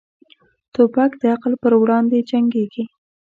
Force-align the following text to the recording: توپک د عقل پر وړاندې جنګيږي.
توپک 0.73 1.11
د 1.21 1.23
عقل 1.33 1.53
پر 1.61 1.73
وړاندې 1.81 2.25
جنګيږي. 2.29 2.83